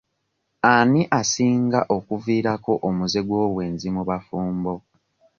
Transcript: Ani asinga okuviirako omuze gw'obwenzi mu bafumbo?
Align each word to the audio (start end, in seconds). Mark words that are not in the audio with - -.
Ani 0.73 1.01
asinga 1.19 1.79
okuviirako 1.95 2.71
omuze 2.87 3.19
gw'obwenzi 3.27 3.87
mu 3.95 4.01
bafumbo? 4.09 4.73